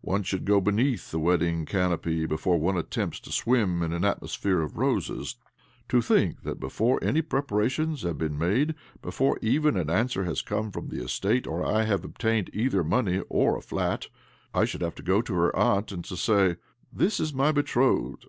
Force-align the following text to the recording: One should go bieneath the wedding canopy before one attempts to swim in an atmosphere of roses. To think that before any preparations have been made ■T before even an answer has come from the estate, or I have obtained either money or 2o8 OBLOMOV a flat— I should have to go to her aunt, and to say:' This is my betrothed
One 0.00 0.22
should 0.22 0.46
go 0.46 0.62
bieneath 0.62 1.10
the 1.10 1.18
wedding 1.18 1.66
canopy 1.66 2.24
before 2.24 2.56
one 2.58 2.78
attempts 2.78 3.20
to 3.20 3.30
swim 3.30 3.82
in 3.82 3.92
an 3.92 4.02
atmosphere 4.02 4.62
of 4.62 4.78
roses. 4.78 5.36
To 5.90 6.00
think 6.00 6.40
that 6.44 6.58
before 6.58 6.98
any 7.04 7.20
preparations 7.20 8.00
have 8.00 8.16
been 8.16 8.38
made 8.38 8.68
■T 8.68 8.74
before 9.02 9.38
even 9.42 9.76
an 9.76 9.90
answer 9.90 10.24
has 10.24 10.40
come 10.40 10.70
from 10.72 10.88
the 10.88 11.04
estate, 11.04 11.46
or 11.46 11.66
I 11.66 11.82
have 11.84 12.02
obtained 12.02 12.48
either 12.54 12.82
money 12.82 13.18
or 13.28 13.52
2o8 13.52 13.52
OBLOMOV 13.52 13.58
a 13.58 13.60
flat— 13.60 14.08
I 14.54 14.64
should 14.64 14.80
have 14.80 14.94
to 14.94 15.02
go 15.02 15.20
to 15.20 15.34
her 15.34 15.54
aunt, 15.54 15.92
and 15.92 16.02
to 16.06 16.16
say:' 16.16 16.56
This 17.00 17.20
is 17.20 17.34
my 17.34 17.52
betrothed 17.52 18.24